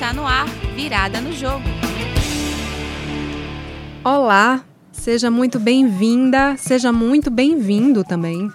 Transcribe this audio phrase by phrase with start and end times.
[0.00, 1.62] Está no ar, virada no jogo.
[4.02, 8.50] Olá, seja muito bem-vinda, seja muito bem-vindo também.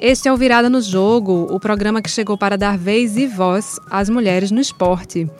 [0.00, 3.78] Este é o Virada no Jogo, o programa que chegou para dar vez e voz
[3.88, 5.30] às mulheres no esporte.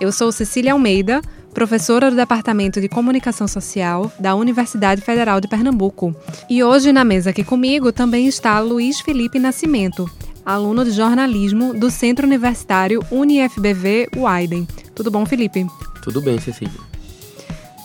[0.00, 1.20] Eu sou Cecília Almeida,
[1.52, 6.16] professora do Departamento de Comunicação Social da Universidade Federal de Pernambuco.
[6.48, 10.10] E hoje na mesa aqui comigo também está Luiz Felipe Nascimento,
[10.44, 14.66] aluno de jornalismo do Centro Universitário UniFBV Uaiden.
[14.94, 15.66] Tudo bom, Felipe?
[16.02, 16.94] Tudo bem, Cecília.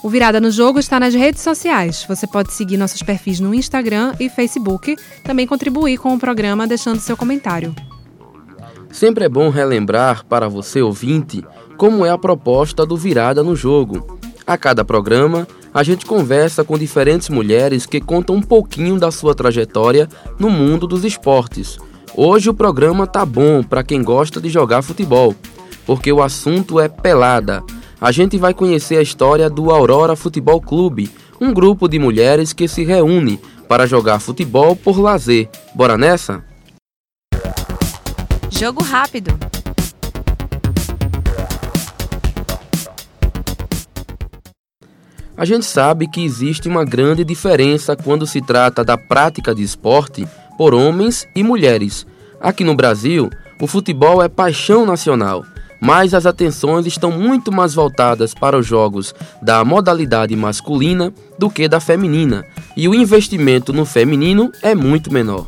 [0.02, 2.06] O Virada no Jogo está nas redes sociais.
[2.08, 7.00] Você pode seguir nossos perfis no Instagram e Facebook, também contribuir com o programa deixando
[7.00, 7.76] seu comentário.
[8.92, 11.44] Sempre é bom relembrar para você ouvinte
[11.78, 14.20] como é a proposta do Virada no Jogo.
[14.48, 19.36] A cada programa, a gente conversa com diferentes mulheres que contam um pouquinho da sua
[19.36, 20.08] trajetória
[20.40, 21.78] no mundo dos esportes.
[22.16, 25.36] Hoje o programa tá bom para quem gosta de jogar futebol,
[25.86, 27.64] porque o assunto é pelada.
[28.02, 32.68] A gente vai conhecer a história do Aurora Futebol Clube, um grupo de mulheres que
[32.68, 35.50] se reúne para jogar futebol por lazer.
[35.76, 36.44] Bora nessa?
[38.50, 39.38] Jogo rápido.
[45.38, 50.28] A gente sabe que existe uma grande diferença quando se trata da prática de esporte
[50.60, 52.06] por homens e mulheres.
[52.42, 53.30] Aqui no Brasil,
[53.62, 55.46] o futebol é paixão nacional,
[55.80, 61.70] mas as atenções estão muito mais voltadas para os jogos da modalidade masculina do que
[61.70, 65.48] da feminina, e o investimento no feminino é muito menor.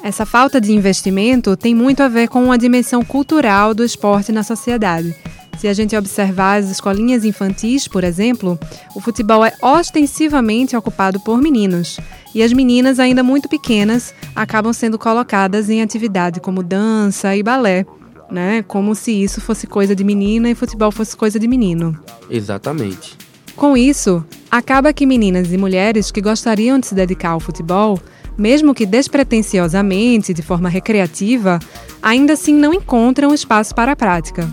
[0.00, 4.44] Essa falta de investimento tem muito a ver com a dimensão cultural do esporte na
[4.44, 5.12] sociedade.
[5.58, 8.56] Se a gente observar as escolinhas infantis, por exemplo,
[8.94, 11.98] o futebol é ostensivamente ocupado por meninos.
[12.34, 17.84] E as meninas, ainda muito pequenas, acabam sendo colocadas em atividade como dança e balé,
[18.30, 18.62] né?
[18.62, 21.98] Como se isso fosse coisa de menina e futebol fosse coisa de menino.
[22.28, 23.18] Exatamente.
[23.56, 27.98] Com isso, acaba que meninas e mulheres que gostariam de se dedicar ao futebol,
[28.38, 31.58] mesmo que despretensiosamente, de forma recreativa,
[32.00, 34.50] ainda assim não encontram espaço para a prática.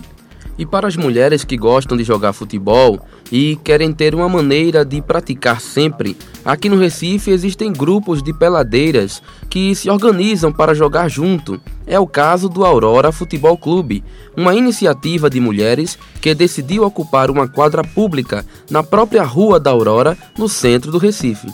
[0.58, 2.98] E para as mulheres que gostam de jogar futebol
[3.30, 9.22] e querem ter uma maneira de praticar sempre, aqui no Recife existem grupos de peladeiras
[9.48, 11.60] que se organizam para jogar junto.
[11.86, 14.02] É o caso do Aurora Futebol Clube,
[14.36, 20.18] uma iniciativa de mulheres que decidiu ocupar uma quadra pública na própria Rua da Aurora,
[20.36, 21.46] no centro do Recife.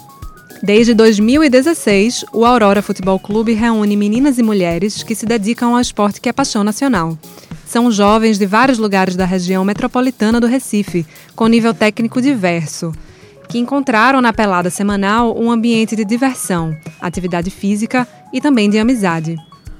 [0.62, 6.20] Desde 2016, o Aurora Futebol Clube reúne meninas e mulheres que se dedicam ao esporte
[6.20, 7.18] que é paixão nacional.
[7.66, 12.92] São jovens de vários lugares da região metropolitana do Recife, com nível técnico diverso,
[13.48, 19.36] que encontraram na pelada semanal um ambiente de diversão, atividade física e também de amizade.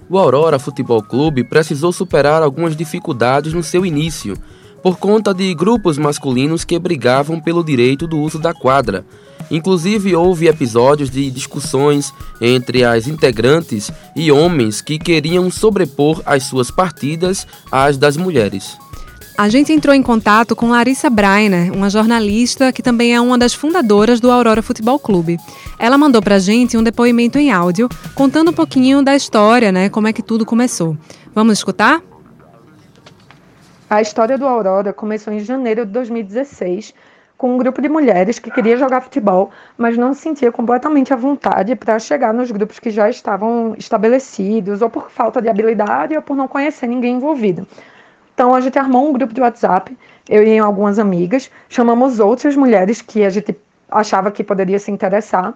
[0.09, 4.37] O Aurora Futebol Clube precisou superar algumas dificuldades no seu início,
[4.83, 9.07] por conta de grupos masculinos que brigavam pelo direito do uso da quadra.
[9.51, 16.71] Inclusive, houve episódios de discussões entre as integrantes e homens que queriam sobrepor as suas
[16.71, 18.77] partidas às das mulheres.
[19.37, 23.53] A gente entrou em contato com Larissa Breiner, uma jornalista que também é uma das
[23.53, 25.39] fundadoras do Aurora Futebol Clube.
[25.77, 30.07] Ela mandou pra gente um depoimento em áudio, contando um pouquinho da história, né, como
[30.07, 30.97] é que tudo começou.
[31.35, 32.01] Vamos escutar?
[33.91, 36.95] A história do Aurora começou em janeiro de 2016,
[37.45, 41.17] com um grupo de mulheres que queria jogar futebol, mas não se sentia completamente à
[41.17, 46.23] vontade para chegar nos grupos que já estavam estabelecidos, ou por falta de habilidade, ou
[46.23, 47.69] por não conhecer ninguém envolvido.
[48.33, 49.95] Então a gente armou um grupo de WhatsApp,
[50.27, 53.55] eu e algumas amigas, chamamos outras mulheres que a gente
[53.91, 55.53] achava que poderia se interessar.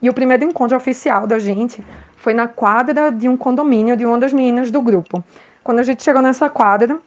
[0.00, 1.84] E o primeiro encontro oficial da gente
[2.18, 5.24] foi na quadra de um condomínio de uma das meninas do grupo.
[5.64, 7.00] Quando a gente chegou nessa quadra,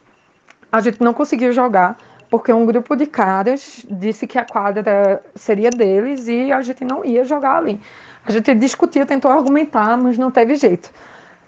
[0.70, 1.96] a gente não conseguiu jogar
[2.38, 7.06] porque um grupo de caras disse que a quadra seria deles e a gente não
[7.06, 7.80] ia jogar ali.
[8.26, 10.92] A gente discutiu, tentou argumentar, mas não teve jeito.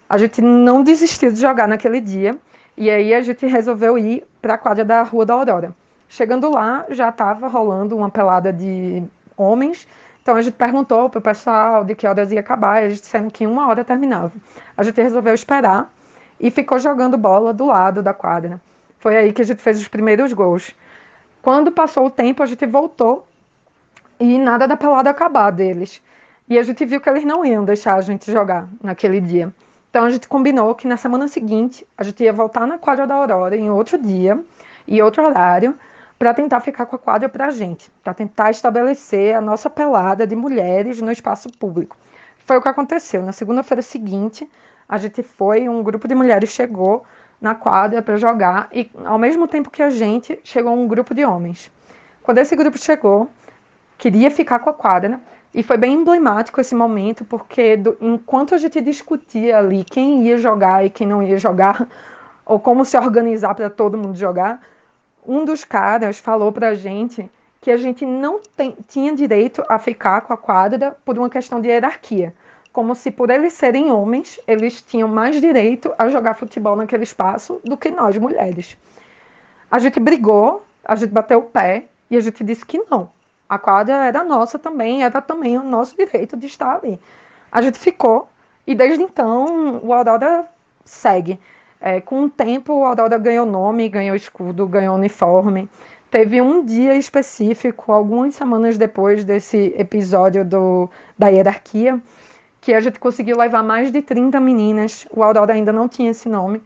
[0.08, 2.38] A gente não desistiu de jogar naquele dia
[2.74, 5.74] e aí a gente resolveu ir para a quadra da Rua da Aurora.
[6.08, 9.04] Chegando lá, já estava rolando uma pelada de
[9.36, 9.86] homens.
[10.22, 13.28] Então a gente perguntou para o pessoal de que horas ia acabar, e eles disseram
[13.28, 14.32] que em uma hora terminava.
[14.74, 15.92] A gente resolveu esperar
[16.40, 18.58] e ficou jogando bola do lado da quadra.
[18.98, 20.74] Foi aí que a gente fez os primeiros gols.
[21.40, 23.26] Quando passou o tempo, a gente voltou
[24.18, 26.02] e nada da pelada acabar deles.
[26.48, 29.52] E a gente viu que eles não iam deixar a gente jogar naquele dia.
[29.90, 33.14] Então a gente combinou que na semana seguinte a gente ia voltar na quadra da
[33.14, 34.42] Aurora em outro dia
[34.86, 35.78] e outro horário
[36.18, 40.26] para tentar ficar com a quadra para a gente, para tentar estabelecer a nossa pelada
[40.26, 41.96] de mulheres no espaço público.
[42.38, 43.22] Foi o que aconteceu.
[43.22, 44.50] Na segunda-feira seguinte,
[44.88, 47.04] a gente foi, um grupo de mulheres chegou
[47.40, 51.24] na quadra para jogar e ao mesmo tempo que a gente chegou um grupo de
[51.24, 51.70] homens.
[52.22, 53.30] Quando esse grupo chegou,
[53.96, 55.20] queria ficar com a quadra
[55.54, 60.38] e foi bem emblemático esse momento porque do, enquanto a gente discutia ali quem ia
[60.38, 61.88] jogar e quem não ia jogar
[62.44, 64.60] ou como se organizar para todo mundo jogar,
[65.26, 67.30] um dos caras falou para a gente
[67.60, 71.60] que a gente não tem, tinha direito a ficar com a quadra por uma questão
[71.60, 72.34] de hierarquia
[72.72, 77.60] como se por eles serem homens, eles tinham mais direito a jogar futebol naquele espaço
[77.64, 78.76] do que nós, mulheres.
[79.70, 83.10] A gente brigou, a gente bateu o pé e a gente disse que não.
[83.48, 86.98] A quadra era nossa também, era também o nosso direito de estar ali.
[87.50, 88.28] A gente ficou
[88.66, 90.46] e desde então o Aurora
[90.84, 91.40] segue.
[91.80, 95.68] É, com o tempo, o Aurora ganhou nome, ganhou escudo, ganhou uniforme.
[96.10, 102.00] Teve um dia específico, algumas semanas depois desse episódio do, da hierarquia,
[102.68, 106.28] que a gente conseguiu levar mais de 30 meninas, o Aurora ainda não tinha esse
[106.28, 106.62] nome,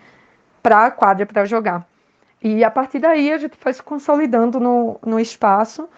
[0.60, 1.86] para a quadra para jogar.
[2.42, 5.88] E a partir daí a gente foi se consolidando no, no espaço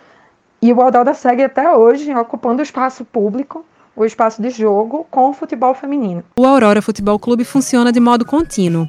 [0.61, 3.65] e o Aurora segue até hoje ocupando o espaço público,
[3.97, 6.23] o espaço de jogo com o futebol feminino.
[6.39, 8.87] O Aurora Futebol Clube funciona de modo contínuo.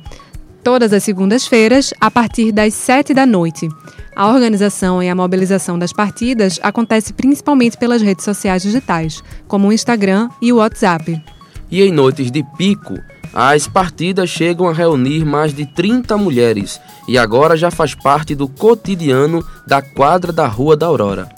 [0.65, 3.69] Todas as segundas-feiras, a partir das 7 da noite.
[4.15, 9.71] A organização e a mobilização das partidas acontece principalmente pelas redes sociais digitais, como o
[9.71, 11.21] Instagram e o WhatsApp.
[11.69, 12.95] E em noites de pico,
[13.31, 18.47] as partidas chegam a reunir mais de 30 mulheres e agora já faz parte do
[18.47, 21.29] cotidiano da quadra da Rua da Aurora.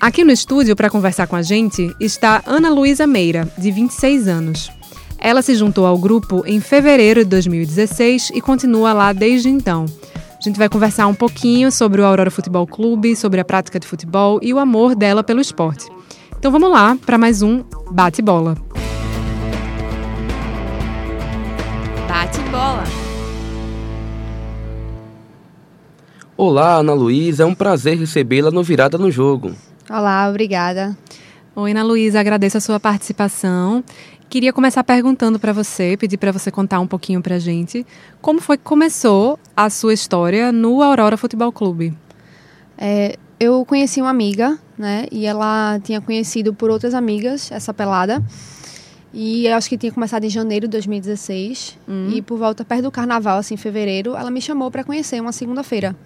[0.00, 4.79] Aqui no estúdio para conversar com a gente está Ana Luísa Meira, de 26 anos.
[5.22, 9.84] Ela se juntou ao grupo em fevereiro de 2016 e continua lá desde então.
[10.14, 13.86] A gente vai conversar um pouquinho sobre o Aurora Futebol Clube, sobre a prática de
[13.86, 15.90] futebol e o amor dela pelo esporte.
[16.38, 18.56] Então vamos lá para mais um Bate Bola.
[22.08, 22.84] Bate Bola.
[26.34, 29.52] Olá, Ana Luísa, é um prazer recebê-la no Virada no Jogo.
[29.90, 30.96] Olá, obrigada.
[31.54, 33.84] Oi, Ana Luísa, agradeço a sua participação
[34.30, 37.84] Queria começar perguntando para você, pedir para você contar um pouquinho para a gente,
[38.22, 41.92] como foi que começou a sua história no Aurora Futebol Clube?
[42.78, 48.22] É, eu conheci uma amiga, né, e ela tinha conhecido por outras amigas essa pelada.
[49.12, 51.76] E eu acho que tinha começado em janeiro de 2016.
[51.88, 52.10] Hum.
[52.14, 55.32] E por volta perto do carnaval, assim, em fevereiro, ela me chamou para conhecer uma
[55.32, 55.96] segunda-feira.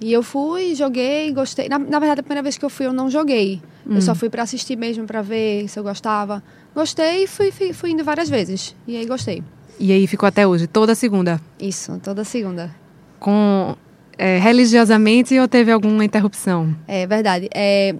[0.00, 1.68] E eu fui, joguei, gostei.
[1.68, 3.60] Na, na, verdade, a primeira vez que eu fui, eu não joguei.
[3.86, 3.96] Hum.
[3.96, 6.42] Eu só fui para assistir mesmo, para ver se eu gostava.
[6.74, 8.76] Gostei e fui, fui, fui indo várias vezes.
[8.86, 9.42] E aí gostei.
[9.80, 11.40] E aí ficou até hoje, toda segunda?
[11.60, 12.74] Isso, toda segunda.
[13.18, 13.76] Com
[14.16, 16.76] é, religiosamente ou teve alguma interrupção?
[16.86, 17.48] É verdade.
[17.52, 17.94] É,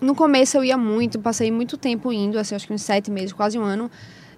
[0.00, 3.32] no começo eu ia muito, passei muito tempo indo, assim, acho que uns sete meses,
[3.32, 3.90] quase um ano.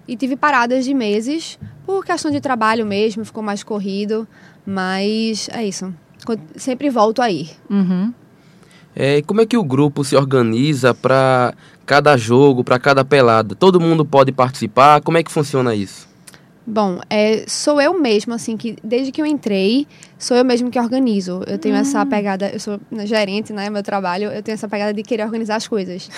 [0.07, 4.27] E tive paradas de meses, por questão de trabalho mesmo, ficou mais corrido.
[4.65, 5.93] Mas é isso.
[6.55, 7.49] Sempre volto a ir.
[7.69, 8.13] Uhum.
[8.95, 11.53] É, como é que o grupo se organiza para
[11.85, 13.53] cada jogo, para cada pelada?
[13.53, 15.01] Todo mundo pode participar?
[15.01, 16.07] Como é que funciona isso?
[16.65, 19.85] Bom, é, sou eu mesma, assim, que desde que eu entrei,
[20.25, 21.43] sou eu mesmo que organizo.
[21.45, 21.79] Eu tenho hum.
[21.79, 25.55] essa pegada, eu sou gerente, né, meu trabalho, eu tenho essa pegada de querer organizar
[25.55, 26.09] as coisas.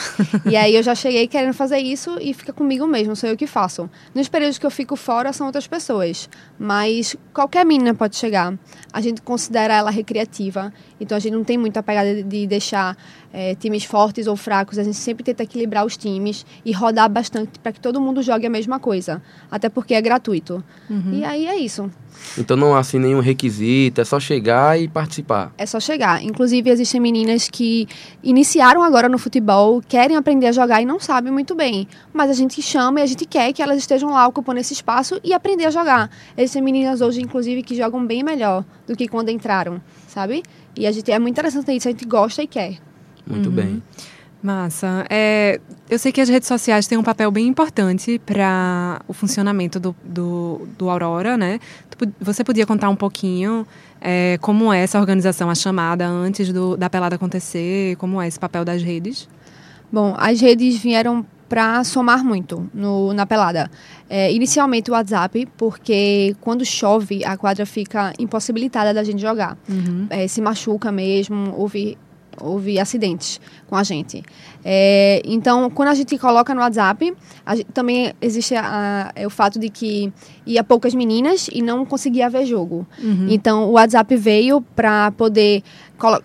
[0.49, 3.45] e aí eu já cheguei querendo fazer isso e fica comigo mesmo, sou eu que
[3.45, 3.89] faço.
[4.15, 8.57] Nos períodos que eu fico fora são outras pessoas, mas qualquer menina pode chegar.
[8.93, 10.71] A gente considera ela recreativa,
[11.01, 12.95] então a gente não tem muita pegada de deixar
[13.33, 17.59] é, times fortes ou fracos, a gente sempre tenta equilibrar os times e rodar bastante
[17.59, 19.21] para que todo mundo jogue a mesma coisa,
[19.51, 20.63] até porque é gratuito.
[20.89, 21.11] Uhum.
[21.13, 21.91] E aí é isso.
[22.37, 25.53] Então não há assim nenhum requisito, é só chegar e participar.
[25.57, 26.23] É só chegar.
[26.23, 27.87] Inclusive existem meninas que
[28.23, 32.33] iniciaram agora no futebol, querem aprender a jogar e não sabem muito bem, mas a
[32.33, 35.65] gente chama e a gente quer que elas estejam lá ocupando esse espaço e aprender
[35.65, 36.09] a jogar.
[36.37, 40.43] Existem meninas hoje inclusive que jogam bem melhor do que quando entraram, sabe?
[40.75, 42.77] E a gente é muito interessante isso, a gente gosta e quer.
[43.25, 43.55] Muito uhum.
[43.55, 43.83] bem.
[44.47, 45.05] Massa.
[45.09, 49.77] É, eu sei que as redes sociais têm um papel bem importante para o funcionamento
[49.77, 51.59] do, do, do, Aurora, né?
[52.21, 53.67] Você podia contar um pouquinho
[53.99, 58.39] é, como é essa organização, a chamada antes do, da pelada acontecer, como é esse
[58.39, 59.27] papel das redes?
[59.91, 63.69] Bom, as redes vieram para somar muito no, na pelada.
[64.09, 69.57] É, inicialmente o WhatsApp, porque quando chove a quadra fica impossibilitada da gente jogar.
[69.67, 70.07] Uhum.
[70.09, 71.97] É, se machuca mesmo, houve
[72.39, 74.23] houve acidentes com a gente.
[74.63, 77.13] É, então, quando a gente coloca no WhatsApp,
[77.55, 80.11] gente, também existe a, a, o fato de que
[80.45, 82.85] ia poucas meninas e não conseguia ver jogo.
[83.01, 83.27] Uhum.
[83.29, 85.63] Então, o WhatsApp veio para poder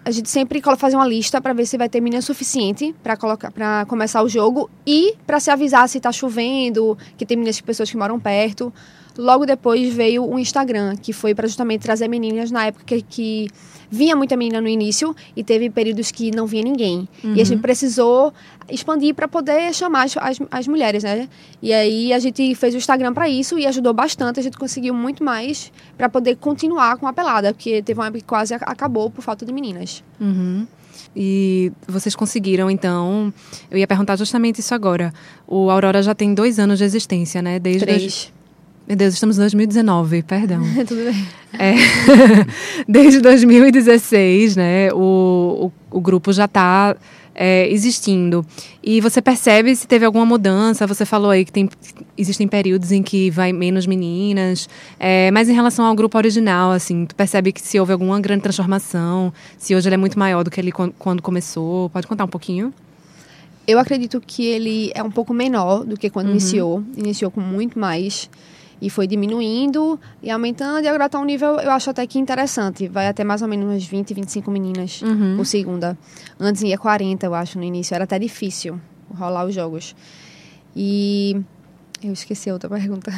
[0.04, 3.50] a gente sempre fazer uma lista para ver se vai ter menina suficiente para colocar
[3.50, 7.90] para começar o jogo e para se avisar se está chovendo, que tem meninas pessoas
[7.90, 8.72] que moram perto.
[9.16, 13.48] Logo depois veio o Instagram, que foi para justamente trazer meninas na época que, que
[13.92, 17.06] vinha muita menina no início e teve períodos que não vinha ninguém.
[17.22, 17.34] Uhum.
[17.34, 18.32] E a gente precisou
[18.70, 21.28] expandir para poder chamar as, as, as, mulheres, né?
[21.60, 24.40] E aí a gente fez o Instagram para isso e ajudou bastante.
[24.40, 28.20] A gente conseguiu muito mais para poder continuar com a pelada, porque teve uma época
[28.20, 30.02] que quase acabou por falta de meninas.
[30.18, 30.66] Uhum.
[31.14, 33.32] E vocês conseguiram, então.
[33.70, 35.12] Eu ia perguntar justamente isso agora.
[35.46, 37.58] O Aurora já tem dois anos de existência, né?
[37.58, 38.00] Desde Três.
[38.00, 38.32] Dois...
[38.86, 40.60] Meu Deus, estamos em 2019, perdão.
[40.86, 41.28] Tudo bem.
[41.58, 41.74] É,
[42.88, 46.96] desde 2016, né, o, o, o grupo já está
[47.34, 48.44] é, existindo.
[48.82, 50.86] E você percebe se teve alguma mudança?
[50.86, 51.68] Você falou aí que tem,
[52.16, 57.06] existem períodos em que vai menos meninas, é, mas em relação ao grupo original, assim,
[57.06, 60.50] tu percebe que se houve alguma grande transformação, se hoje ele é muito maior do
[60.50, 61.88] que ele quando começou?
[61.90, 62.72] Pode contar um pouquinho?
[63.66, 66.32] Eu acredito que ele é um pouco menor do que quando uhum.
[66.32, 66.82] iniciou.
[66.96, 68.28] Iniciou com muito mais
[68.82, 72.88] e foi diminuindo e aumentando, e agora está um nível, eu acho até que interessante.
[72.88, 75.36] Vai até mais ou menos umas 20, 25 meninas uhum.
[75.36, 75.96] por segunda.
[76.38, 77.94] Antes ia 40, eu acho, no início.
[77.94, 79.94] Era até difícil rolar os jogos.
[80.74, 81.40] E
[82.02, 83.12] eu esqueci outra pergunta.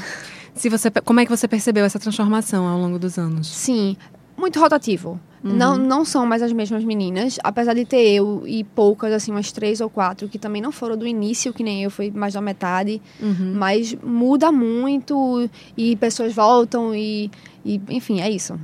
[0.55, 3.49] Se você, como é que você percebeu essa transformação ao longo dos anos?
[3.49, 3.97] Sim,
[4.45, 5.19] muito rotativo.
[5.43, 5.57] Uhum.
[5.57, 9.53] Não, não são mais as mesmas meninas, apesar de ter eu e poucas, assim, umas
[9.53, 12.41] três ou quatro, que também não foram do início, que nem eu, foi mais da
[12.41, 13.01] metade.
[13.21, 13.55] Uhum.
[13.55, 17.31] Mas muda muito e pessoas voltam e,
[17.65, 18.59] e enfim, é isso.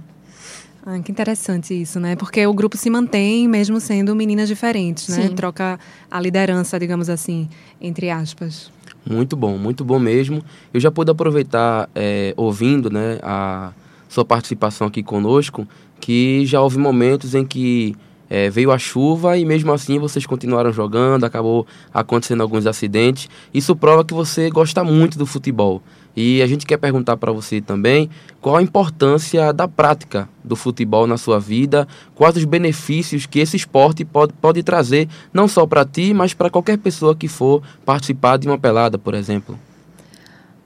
[0.85, 2.17] Ah, que interessante isso, né?
[2.17, 5.29] Porque o grupo se mantém mesmo sendo meninas diferentes, né?
[5.29, 5.35] Sim.
[5.35, 5.79] Troca
[6.11, 7.49] a liderança, digamos assim,
[7.81, 8.71] entre aspas.
[9.09, 10.43] Muito bom, muito bom mesmo.
[10.73, 13.73] Eu já pude aproveitar, é, ouvindo né, a
[14.11, 15.67] sua participação aqui conosco,
[16.01, 17.95] que já houve momentos em que
[18.29, 21.65] é, veio a chuva e mesmo assim vocês continuaram jogando, acabou
[21.95, 23.29] acontecendo alguns acidentes.
[23.55, 25.81] Isso prova que você gosta muito do futebol.
[26.17, 31.07] E a gente quer perguntar para você também qual a importância da prática do futebol
[31.07, 31.87] na sua vida,
[32.17, 36.51] quais os benefícios que esse esporte pode, pode trazer, não só para ti, mas para
[36.51, 39.57] qualquer pessoa que for participar de uma pelada, por exemplo.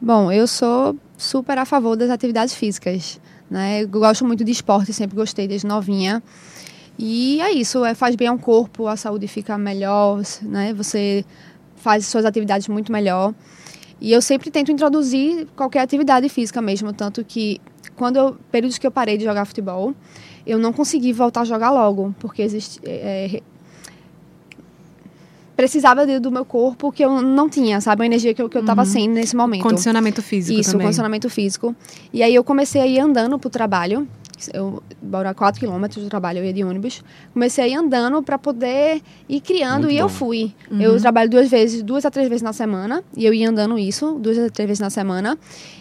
[0.00, 3.20] Bom, eu sou super a favor das atividades físicas.
[3.50, 3.82] Né?
[3.82, 6.22] Eu gosto muito de esporte, sempre gostei desde novinha.
[6.98, 10.72] E é isso, é, faz bem ao corpo, a saúde fica melhor, né?
[10.74, 11.24] Você
[11.76, 13.34] faz suas atividades muito melhor.
[14.00, 17.60] E eu sempre tento introduzir qualquer atividade física mesmo, tanto que
[17.96, 19.94] quando eu, períodos que eu parei de jogar futebol,
[20.46, 23.42] eu não consegui voltar a jogar logo, porque existe, é, é
[25.56, 28.02] precisava do meu corpo que eu não tinha, sabe?
[28.02, 28.86] A energia que eu, que eu tava uhum.
[28.86, 29.62] sem nesse momento.
[29.62, 30.86] Condicionamento físico Isso, também.
[30.86, 31.74] condicionamento físico.
[32.12, 34.06] E aí eu comecei a ir andando pro trabalho.
[34.52, 37.02] Eu moro a 4 quilômetros do trabalho, eu ia de ônibus.
[37.32, 40.02] Comecei a ir andando para poder ir criando Muito e bom.
[40.02, 40.52] eu fui.
[40.70, 40.80] Uhum.
[40.80, 43.02] Eu trabalho duas vezes, duas a três vezes na semana.
[43.16, 45.38] E eu ia andando isso, duas a três vezes na semana.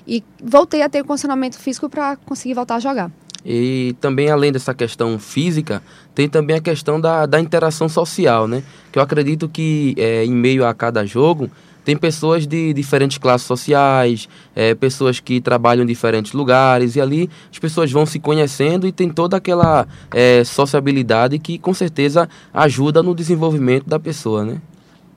[0.07, 3.11] E voltei a ter condicionamento físico para conseguir voltar a jogar.
[3.45, 5.81] E também, além dessa questão física,
[6.15, 8.63] tem também a questão da, da interação social, né?
[8.91, 11.51] Que eu acredito que é, em meio a cada jogo,
[11.83, 17.29] tem pessoas de diferentes classes sociais, é, pessoas que trabalham em diferentes lugares, e ali
[17.51, 23.03] as pessoas vão se conhecendo e tem toda aquela é, sociabilidade que com certeza ajuda
[23.03, 24.61] no desenvolvimento da pessoa, né?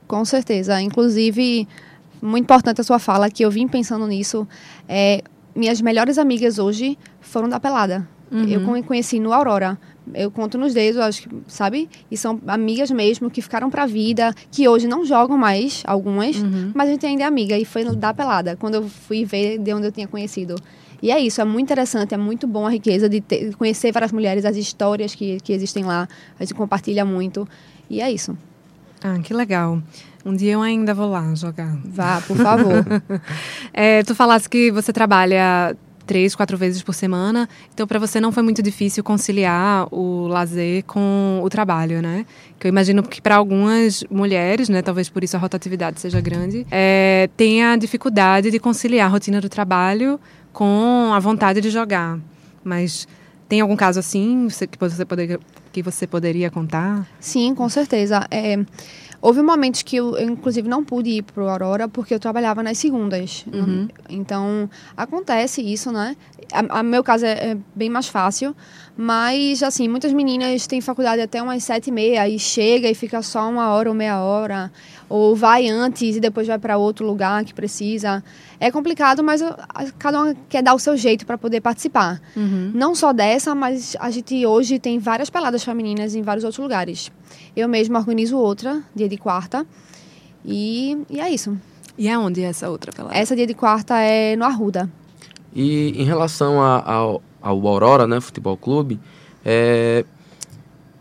[0.09, 0.81] Com certeza.
[0.81, 1.69] Inclusive,
[2.21, 4.47] muito importante a sua fala, que eu vim pensando nisso.
[4.89, 5.23] É,
[5.55, 8.09] minhas melhores amigas hoje foram da pelada.
[8.31, 8.49] Uhum.
[8.49, 9.79] Eu conheci no Aurora.
[10.15, 11.89] Eu conto nos dedos, acho que, sabe?
[12.11, 16.71] E são amigas mesmo que ficaram pra vida, que hoje não jogam mais, algumas, uhum.
[16.75, 17.59] mas a gente ainda é amiga.
[17.59, 20.57] E foi da pelada, quando eu fui ver de onde eu tinha conhecido.
[21.03, 24.13] E é isso, é muito interessante, é muito bom a riqueza de ter, conhecer várias
[24.13, 26.09] mulheres, as histórias que, que existem lá.
[26.39, 27.47] A gente compartilha muito.
[27.91, 28.37] E é isso.
[29.03, 29.83] Ah, que legal.
[30.25, 31.77] Um dia eu ainda vou lá jogar.
[31.85, 32.85] Vá, por favor.
[33.73, 35.77] é, tu falasse que você trabalha
[36.07, 37.49] três, quatro vezes por semana.
[37.75, 42.25] Então, para você não foi muito difícil conciliar o lazer com o trabalho, né?
[42.59, 46.67] Que eu imagino que para algumas mulheres, né, talvez por isso a rotatividade seja grande,
[46.71, 50.19] é, tem a dificuldade de conciliar a rotina do trabalho
[50.53, 52.19] com a vontade de jogar.
[52.65, 53.07] Mas
[53.49, 55.39] tem algum caso assim que você poderia,
[55.73, 57.07] que você poderia contar?
[57.21, 58.27] Sim, com certeza.
[58.31, 58.59] É,
[59.21, 62.63] Houve momentos que eu, eu, inclusive, não pude ir para o Aurora porque eu trabalhava
[62.63, 63.45] nas segundas.
[63.53, 63.89] Uhum.
[64.09, 66.17] Então, acontece isso, né?
[66.53, 68.55] A, a meu caso é, é, bem mais fácil.
[68.97, 73.21] Mas, assim, muitas meninas têm faculdade até umas sete e meia e chega e fica
[73.21, 74.73] só uma hora ou meia hora.
[75.09, 78.25] Ou vai antes e depois vai para outro lugar que precisa.
[78.59, 79.43] É complicado, mas
[79.99, 82.21] cada um quer dar o seu jeito para poder participar.
[82.37, 82.73] Uhum.
[82.75, 87.11] Não só dessa, mas a gente hoje tem várias peladas femininas em vários outros lugares.
[87.55, 89.67] Eu mesma organizo outra, dia de quarta.
[90.45, 91.57] E, e é isso.
[91.99, 93.17] E aonde é essa outra pelada?
[93.17, 94.91] Essa dia de quarta é no Arruda.
[95.55, 99.01] E em relação a, ao, ao Aurora, né, Futebol Clube,
[99.45, 100.05] é,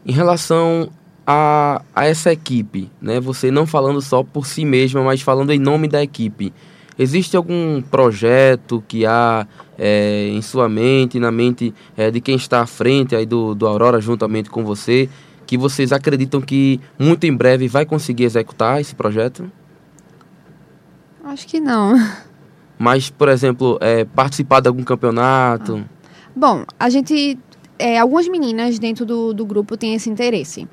[0.05, 0.89] em relação
[1.27, 5.59] a, a essa equipe, né, você não falando só por si mesma, mas falando em
[5.59, 6.53] nome da equipe,
[6.97, 9.47] existe algum projeto que há
[9.77, 13.67] é, em sua mente, na mente é, de quem está à frente aí do, do
[13.67, 15.09] Aurora juntamente com você,
[15.45, 19.51] que vocês acreditam que muito em breve vai conseguir executar esse projeto?
[21.23, 21.95] Acho que não.
[22.77, 25.83] Mas, por exemplo, é, participar de algum campeonato?
[25.83, 25.95] Ah.
[26.35, 27.39] Bom, a gente.
[27.77, 30.67] É, algumas meninas dentro do, do grupo têm esse interesse.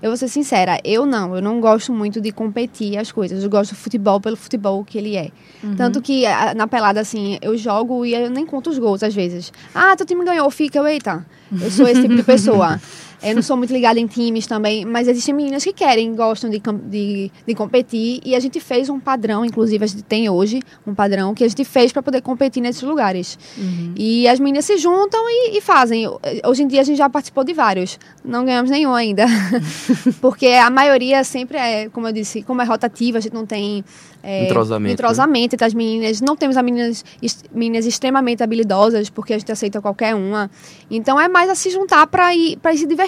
[0.00, 3.42] Eu vou ser sincera, eu não, eu não gosto muito de competir as coisas.
[3.42, 5.30] Eu gosto do futebol pelo futebol que ele é.
[5.62, 5.74] Uhum.
[5.74, 6.22] Tanto que
[6.56, 9.52] na pelada, assim, eu jogo e eu nem conto os gols às vezes.
[9.74, 11.26] Ah, teu time ganhou, fica, eu, eita.
[11.50, 12.80] Eu sou esse tipo de pessoa.
[13.22, 16.60] Eu não sou muito ligada em times também, mas existem meninas que querem, gostam de,
[16.88, 18.20] de, de competir.
[18.24, 21.48] E a gente fez um padrão, inclusive a gente tem hoje um padrão que a
[21.48, 23.38] gente fez para poder competir nesses lugares.
[23.56, 23.94] Uhum.
[23.96, 26.06] E as meninas se juntam e, e, fazem.
[26.46, 27.98] Hoje em dia a gente já participou de vários.
[28.24, 29.26] Não ganhamos nenhum ainda.
[30.20, 33.84] Porque a maioria sempre é, como eu disse, como é rotativa, a gente não tem
[34.22, 35.54] é, entrosamento, entrosamento né?
[35.54, 36.20] entre as meninas.
[36.20, 37.04] Não temos as meninas,
[37.52, 40.48] meninas extremamente habilidosas, porque a gente aceita qualquer uma.
[40.88, 43.07] Então é mais a se juntar para ir, ir se divertir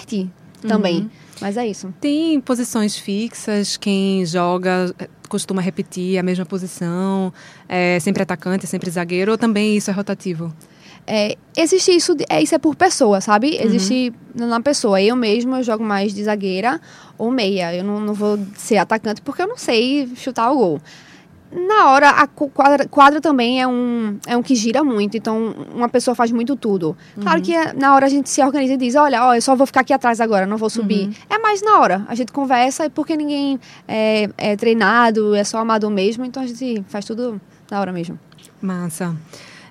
[0.66, 1.00] também.
[1.00, 1.10] Uhum.
[1.40, 1.92] Mas é isso.
[2.00, 7.32] Tem posições fixas, quem joga eh, costuma repetir a mesma posição,
[7.68, 10.52] é sempre atacante, sempre zagueiro, ou também isso é rotativo?
[11.06, 13.56] É, existe isso, é, isso é por pessoa, sabe?
[13.56, 13.64] Uhum.
[13.64, 15.00] Existe na pessoa.
[15.00, 16.80] Eu mesma eu jogo mais de zagueira
[17.16, 17.74] ou meia.
[17.74, 20.80] Eu não, não vou ser atacante porque eu não sei chutar o gol.
[21.52, 25.88] Na hora, a quadra, quadra, também é um, é um que gira muito, então uma
[25.88, 26.96] pessoa faz muito tudo.
[27.16, 27.22] Uhum.
[27.22, 29.56] Claro que é, na hora a gente se organiza e diz: olha, ó, eu só
[29.56, 31.06] vou ficar aqui atrás agora, não vou subir.
[31.06, 31.14] Uhum.
[31.28, 32.04] É mais na hora.
[32.06, 36.84] A gente conversa, porque ninguém é, é treinado, é só amador mesmo, então a gente
[36.88, 38.18] faz tudo na hora mesmo.
[38.62, 39.16] Massa.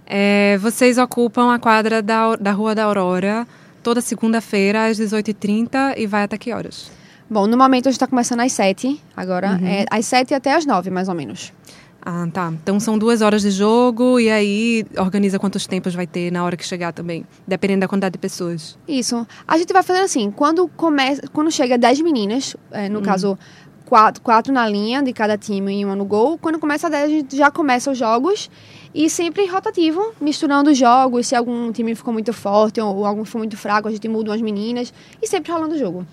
[0.05, 3.47] É, vocês ocupam a quadra da, da Rua da Aurora
[3.81, 6.91] toda segunda-feira às 18h30 e vai até que horas?
[7.29, 9.67] Bom, no momento a gente está começando às 7 agora, uhum.
[9.67, 11.53] é, às 7 até às 9 mais ou menos.
[12.01, 12.51] Ah, tá.
[12.63, 16.55] Então são duas horas de jogo e aí organiza quantos tempos vai ter na hora
[16.55, 18.77] que chegar também, dependendo da quantidade de pessoas.
[18.87, 19.27] Isso.
[19.47, 23.05] A gente vai fazendo assim, quando começa, quando chega 10 meninas, é, no uhum.
[23.05, 23.37] caso
[23.85, 27.03] quatro, quatro na linha de cada time e uma no gol, quando começa a 10
[27.03, 28.49] a gente já começa os jogos
[28.93, 33.39] e sempre rotativo, misturando os jogos, se algum time ficou muito forte ou algum ficou
[33.39, 36.07] muito fraco, a gente muda umas meninas e sempre rolando o jogo.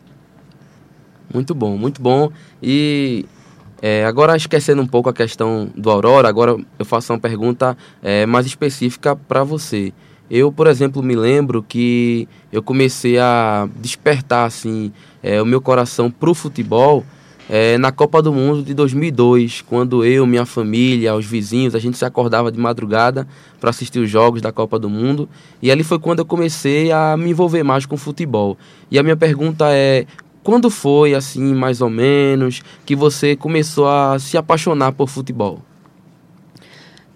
[1.33, 2.31] Muito bom, muito bom.
[2.63, 3.25] E
[3.83, 8.25] é, agora esquecendo um pouco a questão do Aurora, agora eu faço uma pergunta é,
[8.27, 9.93] mais específica para você.
[10.31, 16.11] Eu, por exemplo, me lembro que eu comecei a despertar assim é, o meu coração
[16.11, 17.05] para o futebol
[17.49, 21.97] é, na Copa do Mundo de 2002, quando eu, minha família, os vizinhos, a gente
[21.97, 23.27] se acordava de madrugada
[23.61, 25.29] para assistir os jogos da Copa do Mundo.
[25.63, 28.59] E ali foi quando eu comecei a me envolver mais com futebol.
[28.91, 30.07] E a minha pergunta é:
[30.47, 35.59] quando foi, assim, mais ou menos, que você começou a se apaixonar por futebol?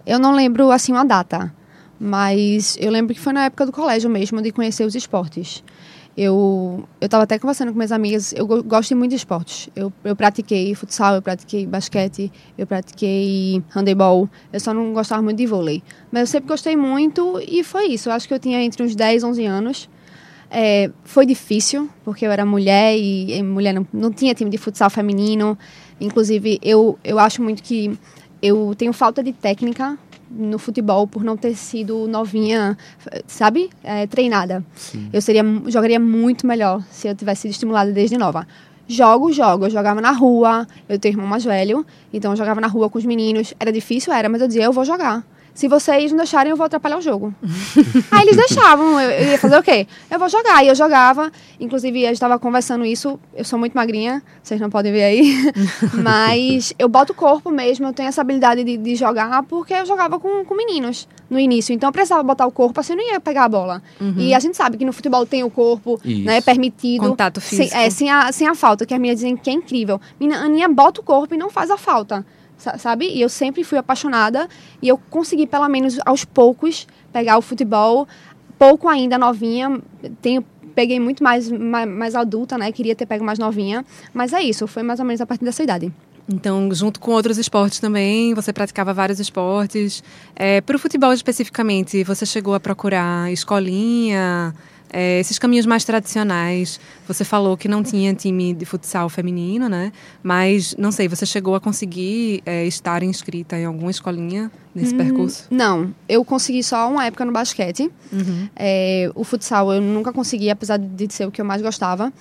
[0.05, 1.55] Eu não lembro, assim, uma data.
[1.97, 5.63] Mas eu lembro que foi na época do colégio mesmo, de conhecer os esportes.
[6.17, 8.35] Eu eu estava até conversando com minhas amigas.
[8.37, 9.69] Eu gosto muito de esportes.
[9.77, 14.29] Eu, eu pratiquei futsal, eu pratiquei basquete, eu pratiquei handebol.
[14.53, 15.85] Eu só não gostava muito de vôlei.
[16.11, 18.09] Mas eu sempre gostei muito e foi isso.
[18.09, 19.89] Eu acho que eu tinha entre uns 10, 11 anos.
[20.51, 24.59] É, foi difícil, porque eu era mulher e, e mulher não, não tinha time de
[24.59, 25.57] futsal feminino.
[26.01, 27.97] Inclusive, eu, eu acho muito que
[28.43, 29.97] eu tenho falta de técnica
[30.31, 32.77] no futebol por não ter sido novinha,
[33.27, 33.71] sabe?
[33.83, 34.65] É, treinada.
[34.75, 35.09] Sim.
[35.13, 38.47] Eu seria, jogaria muito melhor se eu tivesse sido estimulada desde nova.
[38.89, 39.67] Jogo, jogo.
[39.67, 42.99] Eu jogava na rua, eu tenho irmão mais velho, então eu jogava na rua com
[42.99, 43.55] os meninos.
[43.59, 44.13] Era difícil?
[44.13, 47.03] Era, mas eu dizia, eu vou jogar se vocês não deixarem, eu vou atrapalhar o
[47.03, 47.35] jogo.
[48.11, 49.87] Aí eles deixavam, eu, eu, ia fazer o quê?
[50.11, 50.65] Eu vou jogar.
[50.65, 54.93] E eu jogava, inclusive eu estava conversando isso, eu sou muito magrinha, vocês não podem
[54.93, 55.53] ver aí,
[56.03, 59.87] mas eu boto o corpo mesmo, eu tenho essa habilidade de, de jogar, porque eu
[59.87, 63.13] jogava com, com meninos no início, então eu precisava botar o corpo, assim eu não
[63.13, 63.83] ia pegar a bola.
[64.01, 64.15] Uhum.
[64.19, 66.25] E a gente sabe que no futebol tem o corpo, isso.
[66.25, 67.09] né, permitido.
[67.09, 67.71] Contato físico.
[67.71, 70.01] Sem, é, sem a, sem a falta, que as meninas dizem que é incrível.
[70.19, 72.25] Menina, Aninha bota o corpo e não faz a falta
[72.79, 73.07] sabe?
[73.07, 74.49] E eu sempre fui apaixonada
[74.81, 78.07] e eu consegui, pelo menos aos poucos, pegar o futebol,
[78.59, 79.81] pouco ainda novinha,
[80.21, 80.45] tenho
[80.75, 82.71] peguei muito mais, mais, mais, adulta, né?
[82.73, 83.85] Queria ter pego mais novinha.
[84.15, 85.93] Mas é isso, foi mais ou menos a partir dessa idade.
[86.33, 90.03] Então, junto com outros esportes também, você praticava vários esportes.
[90.37, 94.55] É, Para o futebol especificamente, você chegou a procurar escolinha?
[94.93, 96.81] É, esses caminhos mais tradicionais.
[97.07, 99.93] Você falou que não tinha time de futsal feminino, né?
[100.23, 104.99] Mas, não sei, você chegou a conseguir é, estar inscrita em alguma escolinha nesse Hum,
[104.99, 105.47] percurso?
[105.51, 107.91] Não, eu consegui só uma época no basquete.
[108.13, 108.49] Uhum.
[108.57, 112.13] É, o futsal eu nunca consegui, apesar de ser o que eu mais gostava.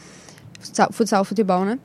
[0.59, 1.79] Futsal, futsal futebol, né?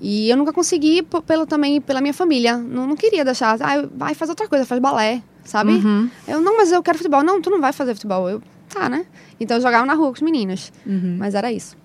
[0.00, 2.56] E eu nunca consegui pelo, também pela minha família.
[2.56, 5.72] Não, não queria deixar, ah, vai faz outra coisa, faz balé, sabe?
[5.72, 6.08] Uhum.
[6.26, 7.22] Eu, não, mas eu quero futebol.
[7.24, 8.28] Não, tu não vai fazer futebol.
[8.28, 9.04] Eu, tá, né?
[9.40, 10.72] Então eu jogava na rua com os meninos.
[10.86, 11.16] Uhum.
[11.18, 11.76] Mas era isso.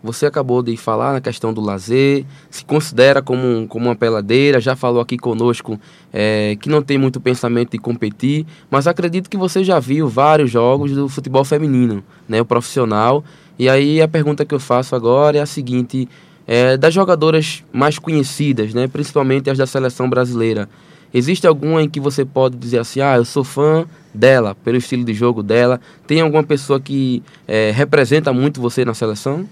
[0.00, 4.60] Você acabou de falar na questão do lazer, se considera como, um- como uma peladeira,
[4.60, 5.78] já falou aqui conosco
[6.12, 10.50] é, que não tem muito pensamento de competir, mas acredito que você já viu vários
[10.52, 13.24] jogos do futebol feminino, né, o profissional.
[13.58, 16.08] E aí a pergunta que eu faço agora é a seguinte:
[16.46, 20.68] é, das jogadoras mais conhecidas, né, principalmente as da seleção brasileira,
[21.12, 25.04] existe alguma em que você pode dizer assim, ah, eu sou fã dela, pelo estilo
[25.04, 25.80] de jogo dela?
[26.06, 29.48] Tem alguma pessoa que é, representa muito você na seleção?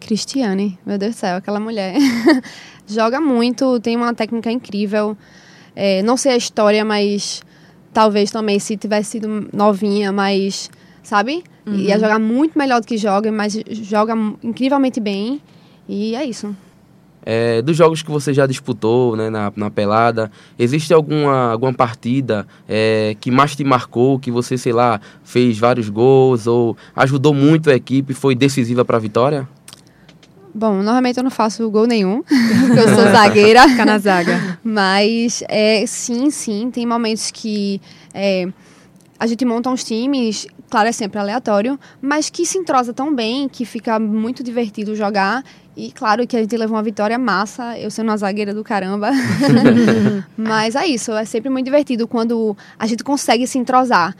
[0.00, 1.94] Cristiane, meu Deus do céu, aquela mulher.
[2.86, 5.16] Joga muito, tem uma técnica incrível.
[5.74, 7.42] É, não sei a história, mas
[7.92, 10.70] talvez também se tivesse sido novinha, mas,
[11.02, 11.42] sabe?
[11.66, 15.40] Ia jogar muito melhor do que joga, mas joga incrivelmente bem.
[15.88, 16.54] E é isso.
[17.24, 22.46] É, dos jogos que você já disputou né, na, na pelada, existe alguma, alguma partida
[22.68, 27.70] é, que mais te marcou, que você, sei lá, fez vários gols ou ajudou muito
[27.70, 29.48] a equipe, foi decisiva para a vitória?
[30.54, 33.66] Bom, normalmente eu não faço gol nenhum, porque eu sou zagueira.
[33.68, 34.58] Fica na zaga.
[34.62, 37.80] Mas, é, sim, sim, tem momentos que
[38.14, 38.46] é,
[39.18, 43.48] a gente monta uns times, claro, é sempre aleatório, mas que se entrosa tão bem,
[43.48, 45.44] que fica muito divertido jogar.
[45.76, 49.10] E claro que a gente levou uma vitória massa, eu sendo uma zagueira do caramba.
[50.36, 54.16] mas é isso, é sempre muito divertido quando a gente consegue se entrosar.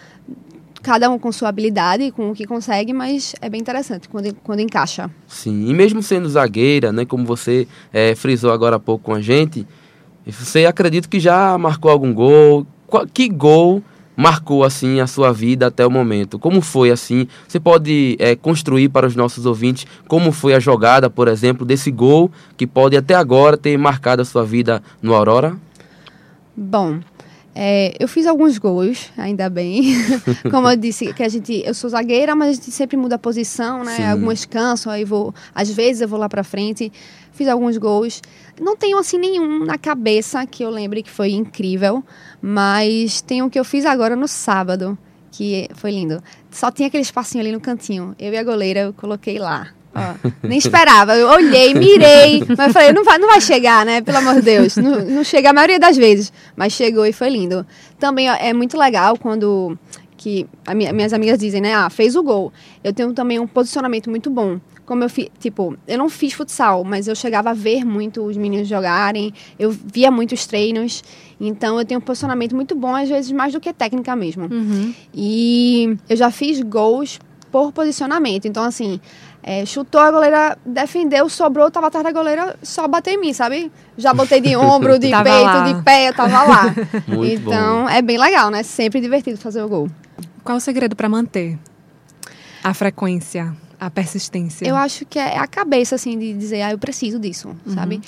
[0.80, 4.60] Cada um com sua habilidade, com o que consegue, mas é bem interessante quando, quando
[4.60, 5.10] encaixa.
[5.26, 9.20] Sim, e mesmo sendo zagueira, né, como você é, frisou agora há pouco com a
[9.20, 9.66] gente,
[10.24, 12.64] você acredita que já marcou algum gol?
[12.86, 13.82] Qual- que gol
[14.16, 16.38] marcou assim a sua vida até o momento?
[16.38, 17.26] Como foi assim?
[17.46, 21.90] Você pode é, construir para os nossos ouvintes como foi a jogada, por exemplo, desse
[21.90, 25.56] gol que pode até agora ter marcado a sua vida no Aurora?
[26.56, 27.00] Bom,
[27.54, 29.94] é, eu fiz alguns gols, ainda bem.
[30.50, 33.18] Como eu disse, que a gente, eu sou zagueira, mas a gente sempre muda a
[33.18, 33.96] posição, né?
[33.96, 34.04] Sim.
[34.04, 36.92] Algumas cansam, aí vou, às vezes eu vou lá pra frente.
[37.32, 38.20] Fiz alguns gols.
[38.60, 42.02] Não tenho assim nenhum na cabeça que eu lembre que foi incrível,
[42.42, 44.98] mas tem um que eu fiz agora no sábado,
[45.30, 46.22] que foi lindo.
[46.50, 48.16] Só tinha aquele espacinho ali no cantinho.
[48.18, 49.68] Eu e a goleira eu coloquei lá.
[49.94, 51.14] Ó, nem esperava.
[51.16, 54.00] Eu olhei, mirei, mas falei, não vai, não vai chegar, né?
[54.00, 54.76] Pelo amor de Deus.
[54.76, 56.32] Não, não chega a maioria das vezes.
[56.56, 57.64] Mas chegou e foi lindo.
[57.98, 59.78] Também ó, é muito legal quando
[60.16, 61.74] que a minha- minhas amigas dizem, né?
[61.74, 62.52] Ah, fez o gol.
[62.82, 64.58] Eu tenho também um posicionamento muito bom.
[64.86, 68.36] Como eu fiz, tipo, eu não fiz futsal, mas eu chegava a ver muito os
[68.36, 71.02] meninos jogarem, eu via muitos treinos,
[71.40, 74.44] então eu tenho um posicionamento muito bom, às vezes mais do que técnica mesmo.
[74.44, 74.92] Uhum.
[75.14, 77.18] E eu já fiz gols
[77.50, 78.46] por posicionamento.
[78.46, 79.00] Então, assim,
[79.46, 83.70] é, chutou a goleira, defendeu, sobrou, tava atrás da goleira, só bateu em mim, sabe?
[83.96, 85.72] Já botei de ombro, de peito, lá.
[85.72, 86.74] de pé, eu tava lá.
[87.06, 88.62] Muito então, é bem legal, né?
[88.62, 89.90] Sempre divertido fazer o gol.
[90.42, 91.58] Qual o segredo para manter
[92.62, 94.66] a frequência, a persistência?
[94.66, 97.74] Eu acho que é a cabeça, assim, de dizer, ah, eu preciso disso, Uhum.
[97.74, 98.00] sabe?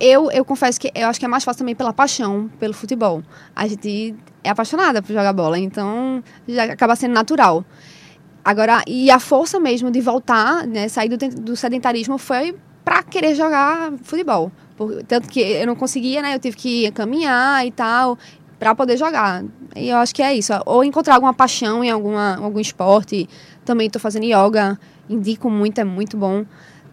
[0.00, 3.22] Eu, eu confesso que eu acho que é mais fácil também pela paixão pelo futebol.
[3.54, 7.64] A gente é apaixonada por jogar bola, então já acaba sendo natural.
[8.48, 13.34] Agora, e a força mesmo de voltar, né, sair do, do sedentarismo foi pra querer
[13.34, 14.50] jogar futebol.
[14.74, 16.34] Por- tanto que eu não conseguia, né?
[16.34, 18.16] Eu tive que caminhar e tal
[18.58, 19.44] pra poder jogar.
[19.76, 20.54] E eu acho que é isso.
[20.64, 23.28] Ou encontrar alguma paixão em alguma, algum esporte.
[23.66, 24.80] Também tô fazendo yoga,
[25.10, 26.46] indico muito, é muito bom.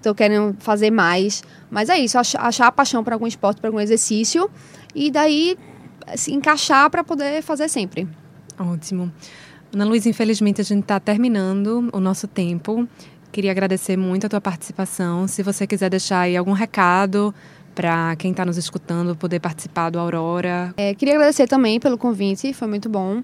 [0.03, 1.41] Tô querendo fazer mais.
[1.71, 4.49] Mas é isso, ach- achar a paixão por algum esporte, por algum exercício.
[4.93, 5.57] E daí
[6.17, 8.05] se encaixar pra poder fazer sempre.
[8.59, 9.09] Ótimo.
[9.75, 12.87] Ana Luísa, infelizmente a gente está terminando o nosso tempo.
[13.29, 15.27] Queria agradecer muito a tua participação.
[15.27, 17.35] Se você quiser deixar aí algum recado
[17.75, 20.73] para quem está nos escutando poder participar do Aurora.
[20.77, 23.21] É, queria agradecer também pelo convite, foi muito bom.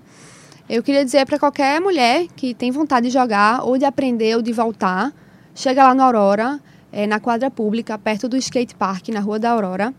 [0.67, 4.41] Eu queria dizer para qualquer mulher que tem vontade de jogar, ou de aprender, ou
[4.41, 5.13] de voltar,
[5.55, 6.59] chega lá no Aurora,
[6.91, 9.93] é, na quadra pública, perto do skate park, na Rua da Aurora.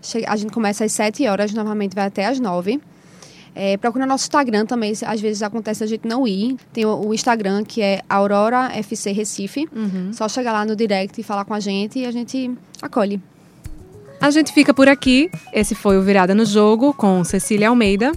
[0.00, 2.80] Chega- a gente começa às 7 horas, normalmente vai até às 9.
[3.58, 6.58] É, procura nosso Instagram também, às vezes acontece a gente não ir.
[6.74, 9.66] Tem o, o Instagram que é Aurora FC Recife.
[10.12, 12.50] Só chegar lá no direct e falar com a gente e a gente
[12.82, 13.18] acolhe.
[14.20, 15.30] A gente fica por aqui.
[15.54, 18.12] Esse foi o Virada no Jogo com Cecília Almeida.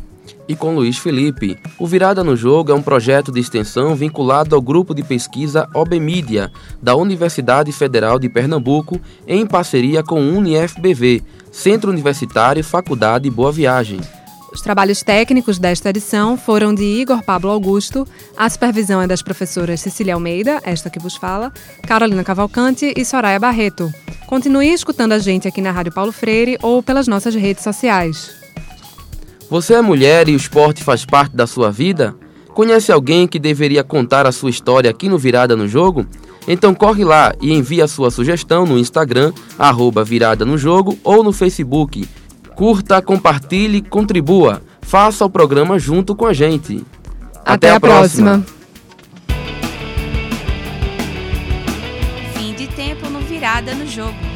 [0.45, 1.58] E com Luiz Felipe.
[1.80, 6.52] O Virada no Jogo é um projeto de extensão vinculado ao grupo de pesquisa OBMídia,
[6.82, 14.02] da Universidade Federal de Pernambuco, em parceria com o UniFBV, Centro Universitário Faculdade Boa Viagem.
[14.51, 19.79] Os trabalhos técnicos desta edição foram de Igor Pablo Augusto, a supervisão é das professoras
[19.79, 21.53] Cecília Almeida, esta que vos fala,
[21.88, 23.91] Carolina Cavalcante e Soraya Barreto.
[24.25, 28.31] Continue escutando a gente aqui na Rádio Paulo Freire ou pelas nossas redes sociais.
[29.49, 32.15] Você é mulher e o esporte faz parte da sua vida?
[32.53, 36.07] Conhece alguém que deveria contar a sua história aqui no Virada no Jogo?
[36.47, 41.23] Então corre lá e envie a sua sugestão no Instagram, arroba Virada no Jogo ou
[41.23, 42.07] no Facebook
[42.60, 44.62] Curta, compartilhe, contribua.
[44.82, 46.86] Faça o programa junto com a gente.
[47.45, 48.43] Até, Até a, a próxima.
[48.43, 48.60] próxima.
[52.34, 54.29] Fim de tempo no Virada no Jogo.